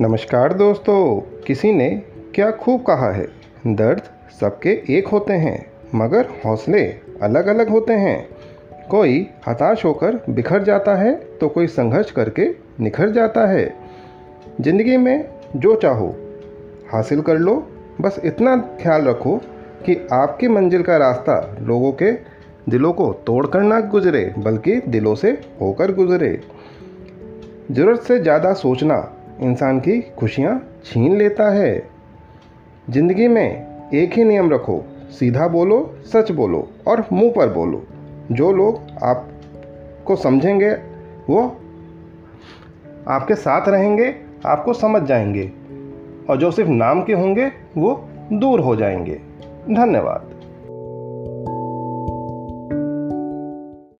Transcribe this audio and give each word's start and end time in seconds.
नमस्कार 0.00 0.52
दोस्तों, 0.52 1.20
किसी 1.46 1.70
ने 1.72 1.88
क्या 2.34 2.50
खूब 2.50 2.82
कहा 2.82 3.10
है? 3.12 3.26
दर्द 3.66 4.02
सबके 4.40 4.70
एक 4.96 5.08
होते 5.08 5.32
हैं, 5.32 5.66
मगर 5.94 6.28
हौसले 6.44 6.82
अलग 7.22 7.46
अलग 7.46 7.68
होते 7.68 7.92
हैं। 7.94 8.86
कोई 8.90 9.18
हताश 9.48 9.84
होकर 9.84 10.18
बिखर 10.30 10.62
जाता 10.62 10.94
है 10.94 11.14
तो 11.40 11.48
कोई 11.48 11.66
संघर्ष 11.66 12.10
करके 12.10 12.48
निखर 12.80 13.10
जाता 13.10 13.46
है। 13.46 13.66
ज़िंदगी 14.60 14.96
में 14.96 15.28
जो 15.56 15.74
चाहो, 15.74 16.08
हासिल 16.92 17.20
कर 17.20 17.38
लो। 17.38 17.56
बस 18.00 18.20
इतना 18.24 18.56
ख्याल 18.82 19.04
रखो 19.04 19.36
कि 19.86 20.00
आपकी 20.12 20.48
मंजिल 20.48 20.82
का 20.82 20.96
रास्ता 20.96 21.40
लोगों 21.62 21.92
के 21.92 22.12
दिलों 22.68 22.92
को 22.92 23.12
तोड़कर 23.26 23.62
ना 23.62 23.80
गुजरे, 23.82 24.32
बल्कि 24.38 24.80
दिलों 24.80 25.14
से 25.14 25.38
होकर 25.60 25.94
गुजरे। 25.94 26.38
ज़रूरत 27.70 28.02
से 28.02 28.18
ज़्यादा 28.18 28.52
सोचना 28.56 29.02
इंसान 29.40 29.80
की 29.80 30.00
खुशियाँ 30.00 30.68
छीन 30.84 31.16
लेता 31.16 31.50
है। 31.50 31.90
ज़िंदगी 32.90 33.28
में 33.28 33.66
एक 33.94 34.12
ही 34.12 34.24
नियम 34.24 34.50
रखो, 34.50 34.84
सीधा 35.10 35.48
बोलो, 35.48 35.94
सच 36.04 36.30
बोलो 36.30 36.68
और 36.86 37.04
मुँह 37.12 37.32
पर 37.36 37.48
बोलो। 37.48 37.86
जो 38.32 38.52
लोग 38.52 38.80
आपको 39.02 40.16
समझेंगे, 40.16 40.70
वो 41.30 41.56
आपके 43.08 43.34
साथ 43.34 43.68
रहेंगे, 43.68 44.14
आपको 44.46 44.72
समझ 44.72 45.02
जाएँगे 45.02 45.52
और 46.30 46.36
जो 46.36 46.50
सिर्फ़ 46.50 46.70
नाम 46.70 47.02
के 47.02 47.12
होंगे, 47.12 47.52
वो 47.76 48.08
दूर 48.32 48.60
हो 48.60 48.76
जाएँगे। 48.76 49.20
धन्यवाद। 49.70 50.39